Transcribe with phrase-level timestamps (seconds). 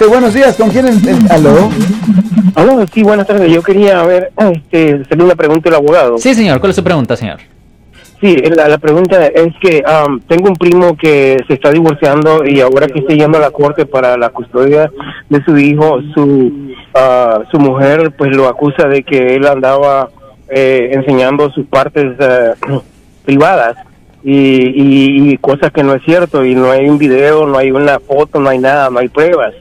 [0.00, 0.88] Sí, buenos días, ¿con quién?
[0.88, 1.68] es- es- ¿Aló?
[2.54, 3.52] Aló, sí, buenas tardes.
[3.52, 6.16] Yo quería ver, este, hacerle una pregunta al abogado.
[6.16, 6.58] Sí, señor.
[6.58, 7.38] ¿Cuál es su pregunta, señor?
[8.20, 12.60] Sí, la, la pregunta es que am, tengo un primo que se está divorciando y
[12.60, 14.90] ahora que está yendo a la corte para la custodia
[15.28, 20.08] de su hijo, su ah, su mujer pues lo acusa de que él andaba
[20.48, 22.50] eh, enseñando sus partes eh,
[23.24, 23.76] privadas
[24.22, 27.70] y, y, y cosas que no es cierto y no hay un video, no hay
[27.70, 29.54] una foto, no hay nada, no hay pruebas.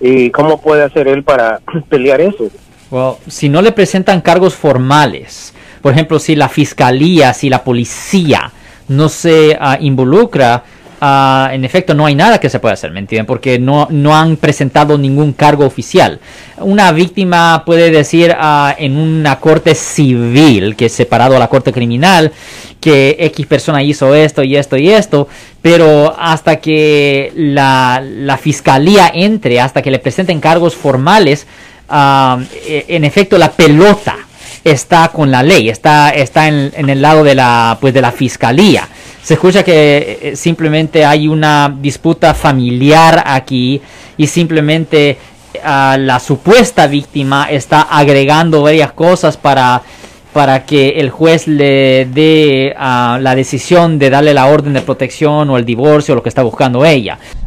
[0.00, 2.48] ¿Y cómo puede hacer él para pelear eso?
[2.90, 8.50] Well, si no le presentan cargos formales, por ejemplo, si la fiscalía, si la policía
[8.88, 10.64] no se ah, involucra,
[11.00, 13.26] ah, en efecto no hay nada que se pueda hacer, ¿me entienden?
[13.26, 16.20] Porque no, no han presentado ningún cargo oficial.
[16.58, 21.72] Una víctima puede decir ah, en una corte civil, que es separado a la corte
[21.72, 22.32] criminal,
[22.80, 25.28] que X persona hizo esto y esto y esto,
[25.60, 31.46] pero hasta que la, la fiscalía entre, hasta que le presenten cargos formales,
[32.66, 34.16] e- en efecto la pelota
[34.62, 38.12] está con la ley, está, está en, en el lado de la, pues de la
[38.12, 38.88] fiscalía.
[39.22, 43.80] Se escucha que eh, simplemente hay una disputa familiar aquí
[44.16, 45.18] y simplemente
[45.62, 49.82] ah, la supuesta víctima está agregando varias cosas para
[50.32, 55.50] para que el juez le dé ah, la decisión de darle la orden de protección
[55.50, 57.18] o el divorcio o lo que está buscando ella.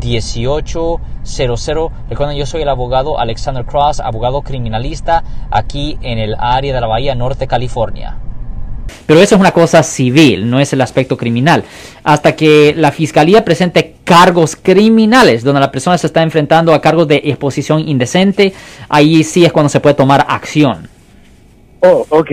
[0.00, 1.90] 1-800-530-1800.
[2.10, 6.86] Recuerden, yo soy el abogado Alexander Cross, abogado criminalista aquí en el área de la
[6.86, 8.16] Bahía Norte, California.
[9.06, 11.64] Pero eso es una cosa civil, no es el aspecto criminal.
[12.02, 17.08] Hasta que la fiscalía presente cargos criminales, donde la persona se está enfrentando a cargos
[17.08, 18.52] de exposición indecente,
[18.88, 20.88] ahí sí es cuando se puede tomar acción.
[21.80, 22.30] Oh, ok.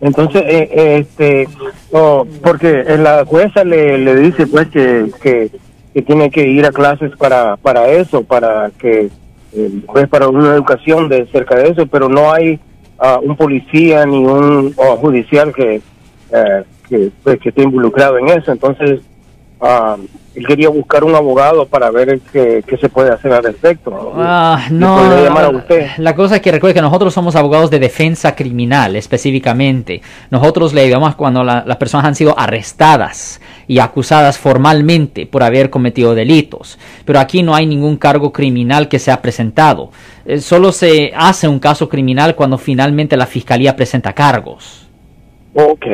[0.00, 1.48] Entonces, eh, eh, este,
[1.92, 5.50] oh, porque la jueza le, le dice pues que, que,
[5.94, 9.08] que tiene que ir a clases para, para eso, para que,
[9.52, 12.58] eh, pues para una educación de cerca de eso, pero no hay
[12.98, 15.80] ah, un policía ni un judicial que,
[16.32, 18.50] eh, que, pues, que esté involucrado en eso.
[18.50, 19.00] Entonces,
[19.64, 19.96] ah,
[20.34, 24.12] él quería buscar un abogado para ver qué, qué se puede hacer al respecto.
[24.16, 25.86] Ah, ¿Le no, podría llamar a usted?
[25.98, 30.02] la cosa es que recuerde que nosotros somos abogados de defensa criminal específicamente.
[30.30, 35.70] Nosotros le ayudamos cuando la- las personas han sido arrestadas y acusadas formalmente por haber
[35.70, 36.78] cometido delitos.
[37.04, 39.90] Pero aquí no hay ningún cargo criminal que se ha presentado.
[40.26, 44.80] Eh, solo se hace un caso criminal cuando finalmente la fiscalía presenta cargos.
[45.54, 45.86] Ok.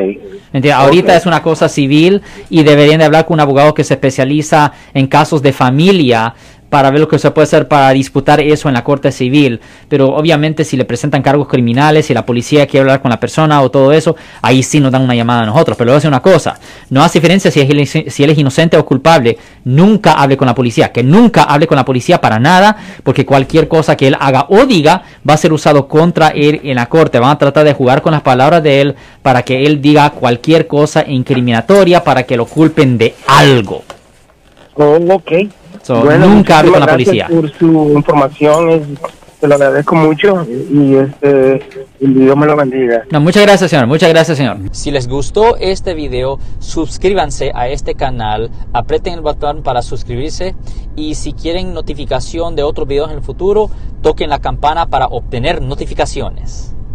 [0.73, 4.73] Ahorita es una cosa civil y deberían de hablar con un abogado que se especializa
[4.93, 6.33] en casos de familia
[6.71, 9.59] para ver lo que se puede hacer para disputar eso en la corte civil.
[9.89, 13.61] Pero obviamente si le presentan cargos criminales, si la policía quiere hablar con la persona
[13.61, 15.75] o todo eso, ahí sí nos dan una llamada a nosotros.
[15.77, 16.57] Pero decir una cosa,
[16.89, 21.03] no hace diferencia si él es inocente o culpable, nunca hable con la policía, que
[21.03, 25.03] nunca hable con la policía para nada, porque cualquier cosa que él haga o diga
[25.29, 27.19] va a ser usado contra él en la corte.
[27.19, 30.67] Van a tratar de jugar con las palabras de él para que él diga cualquier
[30.67, 33.83] cosa incriminatoria para que lo culpen de algo.
[34.75, 35.31] Oh, ok.
[35.83, 37.27] So, nunca hable con la policía.
[37.29, 38.81] gracias por su información, es-
[39.39, 41.63] te lo agradezco mucho y este
[41.99, 43.01] y Dios me lo bendiga.
[43.09, 43.87] No, muchas gracias, señor.
[43.87, 44.57] Muchas gracias, señor.
[44.71, 50.53] Si les gustó este video, suscríbanse a este canal, aprieten el botón para suscribirse
[50.95, 53.71] y si quieren notificación de otros videos en el futuro,
[54.03, 56.75] toquen la campana para obtener notificaciones.